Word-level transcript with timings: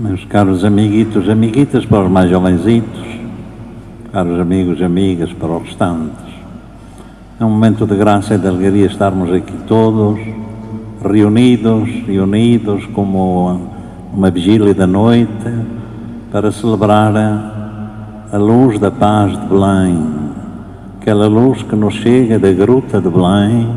Meus 0.00 0.24
caros 0.26 0.64
amiguitos, 0.64 1.28
amiguitas 1.28 1.84
para 1.84 2.04
os 2.04 2.08
mais 2.08 2.30
jovenzitos, 2.30 3.02
caros 4.12 4.38
amigos 4.38 4.78
e 4.78 4.84
amigas 4.84 5.32
para 5.32 5.48
os 5.48 5.64
restantes. 5.64 6.24
É 7.40 7.44
um 7.44 7.50
momento 7.50 7.84
de 7.84 7.96
graça 7.96 8.36
e 8.36 8.38
de 8.38 8.46
alegria 8.46 8.86
estarmos 8.86 9.32
aqui 9.32 9.52
todos, 9.66 10.20
reunidos 11.02 11.88
e 12.06 12.16
unidos 12.16 12.86
como 12.94 13.60
uma 14.14 14.30
vigília 14.30 14.72
da 14.72 14.86
noite, 14.86 15.32
para 16.30 16.52
celebrar 16.52 17.12
a 18.32 18.36
luz 18.36 18.78
da 18.78 18.92
paz 18.92 19.32
de 19.32 19.46
Belém, 19.48 19.98
aquela 21.00 21.26
luz 21.26 21.64
que 21.64 21.74
nos 21.74 21.94
chega 21.94 22.38
da 22.38 22.52
gruta 22.52 23.00
de 23.00 23.10
Belém, 23.10 23.68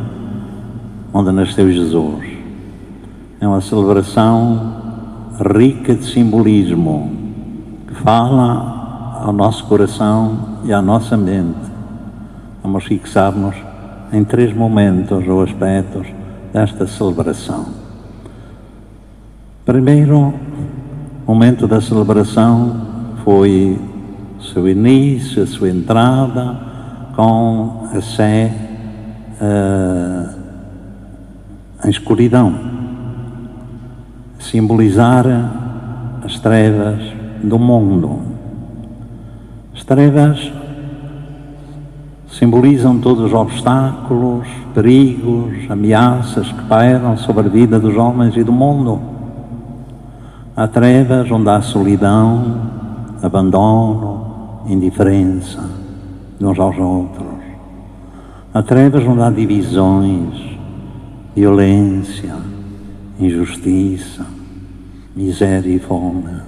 onde 1.11 1.31
nasceu 1.31 1.71
Jesus. 1.71 2.23
É 3.39 3.47
uma 3.47 3.59
celebração 3.59 4.80
rica 5.41 5.95
de 5.95 6.05
simbolismo, 6.05 7.11
que 7.87 7.95
fala 7.95 9.21
ao 9.23 9.33
nosso 9.33 9.65
coração 9.65 10.59
e 10.63 10.71
à 10.71 10.81
nossa 10.81 11.17
mente. 11.17 11.57
Vamos 12.61 12.83
fixar-nos 12.83 13.55
em 14.13 14.23
três 14.23 14.53
momentos 14.53 15.27
ou 15.27 15.41
aspectos 15.41 16.05
desta 16.53 16.85
celebração. 16.85 17.65
Primeiro 19.65 20.33
momento 21.25 21.67
da 21.67 21.81
celebração 21.81 22.81
foi 23.23 23.79
o 24.39 24.43
seu 24.43 24.69
início, 24.69 25.41
a 25.41 25.47
sua 25.47 25.69
entrada 25.69 26.55
com 27.15 27.87
a 27.93 28.01
sé 28.01 28.53
uh, 29.41 30.29
em 31.83 31.89
escuridão 31.89 32.80
simbolizar 34.41 35.25
as 36.23 36.39
trevas 36.39 36.99
do 37.43 37.57
mundo. 37.57 38.19
As 39.73 39.83
trevas 39.83 40.51
simbolizam 42.31 42.99
todos 42.99 43.25
os 43.25 43.33
obstáculos, 43.33 44.47
perigos, 44.73 45.69
ameaças 45.69 46.51
que 46.51 46.63
pairam 46.63 47.17
sobre 47.17 47.47
a 47.47 47.49
vida 47.49 47.79
dos 47.79 47.95
homens 47.95 48.35
e 48.35 48.43
do 48.43 48.51
mundo. 48.51 48.99
Há 50.55 50.67
trevas 50.67 51.29
onde 51.31 51.49
há 51.49 51.61
solidão, 51.61 52.61
abandono, 53.21 54.63
indiferença 54.67 55.63
de 56.39 56.45
uns 56.45 56.59
aos 56.59 56.77
outros. 56.77 57.27
Há 58.53 58.61
trevas 58.63 59.05
onde 59.07 59.21
há 59.21 59.29
divisões, 59.29 60.57
violência, 61.35 62.35
injustiça, 63.19 64.25
miséria 65.15 65.75
e 65.75 65.79
fome. 65.79 66.41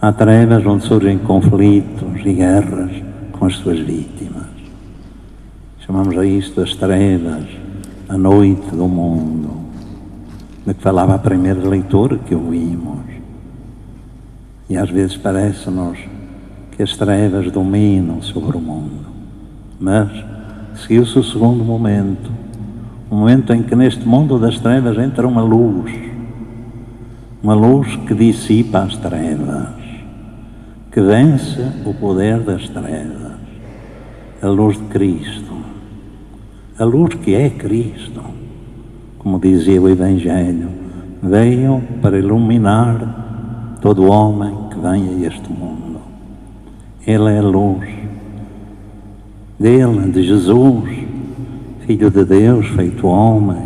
Há 0.00 0.12
trevas 0.12 0.66
onde 0.66 0.84
surgem 0.84 1.18
conflitos 1.18 2.20
e 2.24 2.32
guerras 2.32 2.90
com 3.32 3.46
as 3.46 3.56
suas 3.56 3.78
vítimas. 3.78 4.46
Chamamos 5.80 6.16
a 6.18 6.26
isto 6.26 6.60
as 6.60 6.74
trevas, 6.74 7.44
a 8.08 8.18
noite 8.18 8.70
do 8.70 8.88
mundo, 8.88 9.50
de 10.66 10.74
que 10.74 10.82
falava 10.82 11.14
a 11.14 11.18
primeira 11.18 11.66
leitura 11.68 12.18
que 12.18 12.34
ouvimos. 12.34 13.04
E 14.68 14.76
às 14.76 14.90
vezes 14.90 15.16
parece-nos 15.16 15.98
que 16.72 16.82
as 16.82 16.96
trevas 16.96 17.50
dominam 17.50 18.20
sobre 18.20 18.56
o 18.56 18.60
mundo. 18.60 19.06
Mas 19.78 20.10
seguiu-se 20.82 21.18
o 21.18 21.24
segundo 21.24 21.64
momento, 21.64 22.30
o 23.10 23.14
momento 23.14 23.52
em 23.52 23.62
que 23.62 23.76
neste 23.76 24.06
mundo 24.06 24.38
das 24.38 24.58
trevas 24.58 24.98
entra 24.98 25.28
uma 25.28 25.42
luz, 25.42 26.13
uma 27.44 27.52
luz 27.52 27.94
que 28.06 28.14
dissipa 28.14 28.84
as 28.84 28.96
trevas, 28.96 29.68
que 30.90 30.98
vence 30.98 31.60
o 31.84 31.92
poder 31.92 32.40
das 32.40 32.70
trevas, 32.70 33.32
a 34.40 34.48
luz 34.48 34.78
de 34.78 34.84
Cristo, 34.84 35.52
a 36.78 36.84
luz 36.84 37.14
que 37.16 37.34
é 37.34 37.50
Cristo, 37.50 38.22
como 39.18 39.38
dizia 39.38 39.78
o 39.78 39.90
Evangelho, 39.90 40.70
veio 41.22 41.82
para 42.00 42.18
iluminar 42.18 43.76
todo 43.82 44.06
homem 44.10 44.56
que 44.70 44.78
vem 44.80 45.06
a 45.10 45.26
este 45.26 45.52
mundo. 45.52 46.00
Ele 47.06 47.30
é 47.30 47.40
a 47.40 47.42
luz. 47.42 47.86
Dele, 49.60 50.10
de 50.10 50.22
Jesus, 50.22 50.90
Filho 51.80 52.10
de 52.10 52.24
Deus, 52.24 52.66
feito 52.68 53.06
homem, 53.06 53.62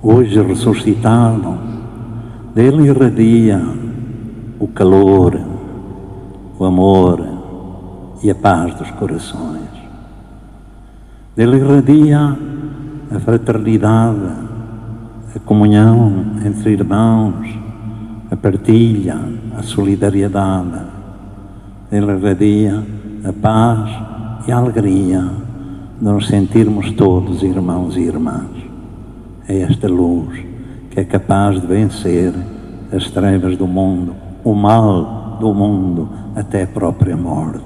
hoje 0.00 0.40
ressuscitado, 0.40 1.79
dele 2.54 2.88
irradia 2.88 3.60
o 4.58 4.66
calor, 4.68 5.40
o 6.58 6.64
amor 6.64 7.24
e 8.22 8.30
a 8.30 8.34
paz 8.34 8.74
dos 8.74 8.90
corações. 8.92 9.70
Dele 11.36 11.58
irradia 11.58 12.36
a 13.10 13.20
fraternidade, 13.20 14.32
a 15.34 15.38
comunhão 15.40 16.24
entre 16.44 16.72
irmãos, 16.72 17.48
a 18.30 18.36
partilha, 18.36 19.18
a 19.56 19.62
solidariedade. 19.62 20.80
Ele 21.90 22.12
irradia 22.12 22.82
a 23.24 23.32
paz 23.32 23.90
e 24.46 24.52
a 24.52 24.56
alegria 24.56 25.22
de 25.98 26.04
nos 26.04 26.26
sentirmos 26.26 26.90
todos 26.92 27.42
irmãos 27.42 27.96
e 27.96 28.00
irmãs. 28.00 28.50
É 29.48 29.60
esta 29.60 29.88
luz 29.88 30.49
que 30.90 31.00
é 31.00 31.04
capaz 31.04 31.60
de 31.60 31.66
vencer 31.66 32.32
as 32.92 33.08
trevas 33.10 33.56
do 33.56 33.66
mundo, 33.66 34.14
o 34.42 34.54
mal 34.54 35.38
do 35.40 35.54
mundo, 35.54 36.08
até 36.34 36.64
a 36.64 36.66
própria 36.66 37.16
morte. 37.16 37.64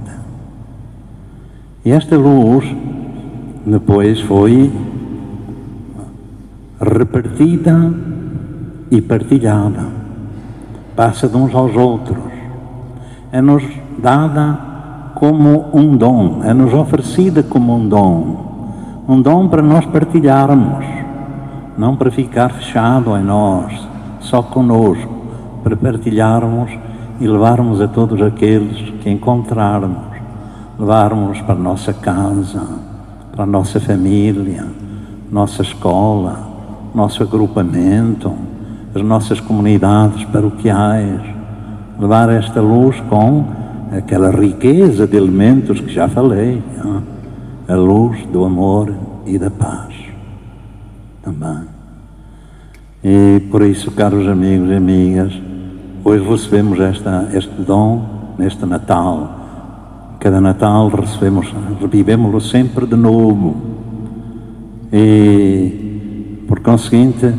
E 1.85 1.91
esta 1.91 2.17
luz 2.17 2.65
depois 3.67 4.21
foi 4.21 4.71
repartida 6.81 7.93
e 8.91 9.01
partilhada, 9.01 9.87
passa 10.95 11.27
de 11.27 11.37
uns 11.37 11.55
aos 11.55 11.75
outros, 11.75 12.19
é-nos 13.33 13.65
dada 13.99 14.59
como 15.15 15.71
um 15.73 15.97
dom, 15.97 16.43
é-nos 16.45 16.75
oferecida 16.75 17.43
como 17.43 17.75
um 17.75 17.89
dom. 17.89 18.45
Um 19.09 19.21
dom 19.21 19.49
para 19.49 19.63
nós 19.63 19.85
partilharmos, 19.87 20.85
não 21.77 21.97
para 21.97 22.11
ficar 22.11 22.53
fechado 22.53 23.17
em 23.17 23.23
nós, 23.23 23.73
só 24.21 24.43
conosco, 24.43 25.13
para 25.63 25.77
partilharmos 25.77 26.71
e 27.21 27.27
levarmos 27.27 27.81
a 27.81 27.89
todos 27.89 28.21
aqueles 28.23 28.91
que 29.01 29.11
encontrarmos, 29.11 30.15
levarmos 30.79 31.41
para 31.41 31.55
a 31.55 31.59
nossa 31.59 31.93
casa, 31.93 32.63
para 33.33 33.45
a 33.45 33.47
nossa 33.47 33.81
família, 33.81 34.67
nossa 35.31 35.63
escola, 35.63 36.39
nosso 36.95 37.23
agrupamento, 37.23 38.33
as 38.95 39.03
nossas 39.03 39.41
comunidades 39.41 40.25
paroquiais, 40.27 41.21
levar 41.99 42.29
esta 42.29 42.61
luz 42.61 43.01
com 43.09 43.45
aquela 43.97 44.31
riqueza 44.31 45.07
de 45.07 45.17
elementos 45.17 45.81
que 45.81 45.93
já 45.93 46.09
falei, 46.09 46.63
a 47.67 47.75
luz 47.75 48.25
do 48.27 48.45
amor 48.45 48.93
e 49.27 49.39
da 49.39 49.51
paz 49.51 49.94
também. 51.25 51.65
E 53.03 53.41
por 53.51 53.63
isso, 53.63 53.91
caros 53.93 54.29
amigos 54.29 54.71
e 54.71 54.75
amigas, 54.75 55.33
hoje 56.05 56.29
recebemos 56.29 56.79
esta, 56.81 57.31
este 57.33 57.63
dom 57.63 58.35
neste 58.39 58.65
Natal. 58.67 60.17
Cada 60.21 60.41
Natal 60.41 60.89
recebemos, 60.89 61.53
revivemos-lo 61.81 62.41
sempre 62.41 62.87
de 62.87 62.97
novo. 62.97 63.57
E, 64.93 66.45
por 66.47 66.61
conseguinte, 66.61 67.35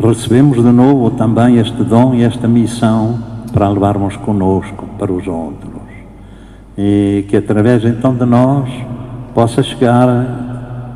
recebemos 0.00 0.56
de 0.56 0.72
novo 0.72 1.10
também 1.10 1.58
este 1.58 1.84
dom 1.84 2.14
e 2.14 2.22
esta 2.22 2.48
missão 2.48 3.18
para 3.52 3.68
levarmos 3.68 4.16
conosco 4.16 4.86
para 4.98 5.12
os 5.12 5.26
outros 5.26 5.78
e 6.78 7.26
que 7.28 7.36
através 7.36 7.84
então 7.84 8.14
de 8.14 8.24
nós 8.24 8.70
possa 9.34 9.64
chegar 9.64 10.08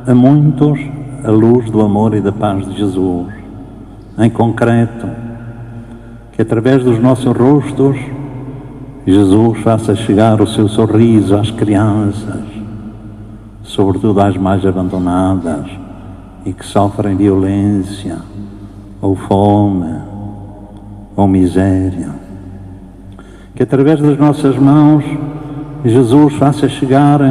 a 0.07 0.15
muitos 0.15 0.79
a 1.23 1.31
luz 1.31 1.69
do 1.69 1.81
amor 1.81 2.13
e 2.13 2.21
da 2.21 2.33
paz 2.33 2.67
de 2.67 2.77
Jesus. 2.77 3.33
Em 4.17 4.29
concreto, 4.29 5.07
que 6.33 6.41
através 6.41 6.83
dos 6.83 6.99
nossos 6.99 7.35
rostos 7.35 7.95
Jesus 9.07 9.59
faça 9.59 9.95
chegar 9.95 10.41
o 10.41 10.47
seu 10.47 10.67
sorriso 10.67 11.35
às 11.35 11.49
crianças, 11.49 12.43
sobretudo 13.63 14.19
às 14.19 14.35
mais 14.35 14.65
abandonadas 14.65 15.65
e 16.45 16.51
que 16.51 16.65
sofrem 16.65 17.15
violência 17.15 18.17
ou 19.01 19.15
fome 19.15 19.95
ou 21.15 21.27
miséria. 21.27 22.09
Que 23.55 23.63
através 23.63 24.01
das 24.01 24.17
nossas 24.17 24.57
mãos 24.57 25.05
Jesus 25.85 26.33
faça 26.35 26.67
chegar 26.67 27.21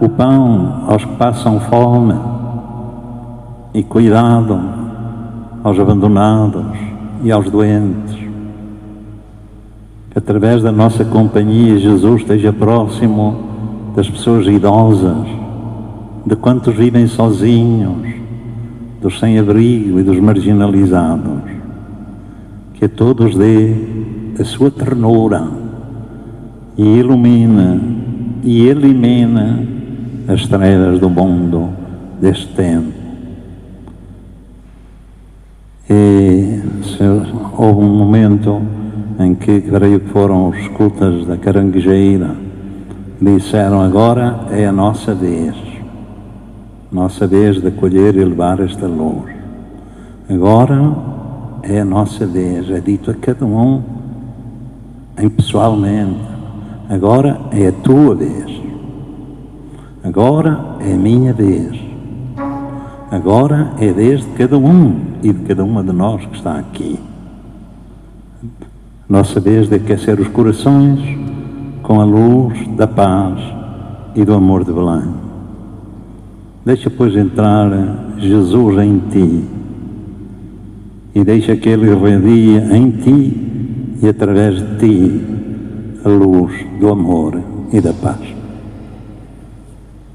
o 0.00 0.08
pão 0.10 0.84
aos 0.88 1.04
que 1.04 1.16
passam 1.16 1.60
fome 1.60 2.34
e 3.74 3.82
cuidado 3.82 4.56
aos 5.64 5.78
abandonados 5.80 6.64
e 7.24 7.32
aos 7.32 7.50
doentes. 7.50 8.14
Que 10.10 10.18
através 10.18 10.62
da 10.62 10.70
nossa 10.70 11.04
companhia 11.04 11.76
Jesus 11.78 12.20
esteja 12.20 12.52
próximo 12.52 13.36
das 13.96 14.08
pessoas 14.08 14.46
idosas, 14.46 15.26
de 16.24 16.36
quantos 16.36 16.74
vivem 16.76 17.08
sozinhos, 17.08 18.14
dos 19.02 19.18
sem-abrigo 19.18 19.98
e 19.98 20.04
dos 20.04 20.20
marginalizados. 20.20 21.42
Que 22.74 22.84
a 22.84 22.88
todos 22.88 23.36
dê 23.36 23.74
a 24.38 24.44
sua 24.44 24.70
ternura 24.70 25.48
e 26.76 26.82
ilumina 26.82 27.80
e 28.44 28.66
elimina 28.66 29.66
as 30.28 30.46
trevas 30.46 31.00
do 31.00 31.10
mundo 31.10 31.70
deste 32.20 32.48
tempo. 32.54 33.03
E 35.88 36.60
houve 37.58 37.80
um 37.80 37.94
momento 37.94 38.62
em 39.18 39.34
que 39.34 39.60
creio 39.60 40.00
que 40.00 40.08
foram 40.08 40.48
os 40.48 40.56
escutas 40.56 41.26
da 41.26 41.36
Caranguejeira 41.36 42.34
disseram 43.20 43.80
agora 43.80 44.46
é 44.50 44.66
a 44.66 44.72
nossa 44.72 45.14
vez, 45.14 45.54
nossa 46.90 47.26
vez 47.26 47.60
de 47.60 47.70
colher 47.70 48.16
e 48.16 48.24
levar 48.24 48.60
esta 48.60 48.86
luz. 48.86 49.32
Agora 50.28 50.92
é 51.62 51.80
a 51.80 51.84
nossa 51.84 52.26
vez, 52.26 52.70
é 52.70 52.80
dito 52.80 53.10
a 53.10 53.14
cada 53.14 53.44
um 53.44 53.82
pessoalmente, 55.36 56.20
agora 56.88 57.40
é 57.52 57.68
a 57.68 57.72
tua 57.72 58.14
vez. 58.14 58.62
Agora 60.02 60.76
é 60.80 60.92
a 60.92 60.96
minha 60.96 61.32
vez. 61.32 61.83
Agora 63.14 63.74
é 63.78 63.90
a 63.90 63.92
vez 63.92 64.22
de 64.22 64.30
cada 64.30 64.58
um 64.58 65.00
e 65.22 65.32
de 65.32 65.44
cada 65.44 65.62
uma 65.62 65.84
de 65.84 65.92
nós 65.92 66.26
que 66.26 66.34
está 66.34 66.58
aqui. 66.58 66.98
Nossa 69.08 69.38
vez 69.38 69.68
de 69.68 69.76
aquecer 69.76 70.18
os 70.18 70.26
corações 70.26 70.98
com 71.84 72.00
a 72.00 72.04
luz 72.04 72.66
da 72.76 72.88
paz 72.88 73.38
e 74.16 74.24
do 74.24 74.34
amor 74.34 74.64
de 74.64 74.72
Belém. 74.72 75.14
Deixa, 76.66 76.90
pois, 76.90 77.14
entrar 77.14 77.70
Jesus 78.18 78.78
em 78.82 78.98
ti 79.08 79.44
e 81.14 81.22
deixa 81.22 81.54
que 81.54 81.68
Ele 81.68 81.92
irradie 81.92 82.56
em 82.56 82.90
ti 82.90 83.98
e 84.02 84.08
através 84.08 84.56
de 84.56 84.76
ti 84.78 85.24
a 86.04 86.08
luz 86.08 86.52
do 86.80 86.88
amor 86.88 87.40
e 87.72 87.80
da 87.80 87.92
paz. 87.92 88.33